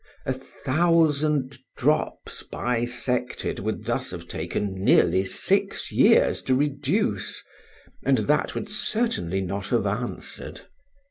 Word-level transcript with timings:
A 0.25 0.33
thousand 0.33 1.59
drops 1.77 2.41
bisected 2.41 3.59
would 3.59 3.85
thus 3.85 4.09
have 4.09 4.27
taken 4.27 4.83
nearly 4.83 5.23
six 5.23 5.91
years 5.91 6.41
to 6.41 6.55
reduce, 6.55 7.43
and 8.03 8.17
that 8.17 8.55
way 8.55 8.61
would 8.61 8.69
certainly 8.69 9.41
not 9.41 9.67
have 9.67 9.85
answered. 9.85 10.61